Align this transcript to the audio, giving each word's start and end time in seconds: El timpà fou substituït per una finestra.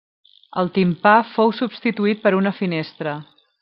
El 0.61 0.71
timpà 0.77 1.13
fou 1.35 1.55
substituït 1.61 2.27
per 2.27 2.35
una 2.43 2.57
finestra. 2.65 3.19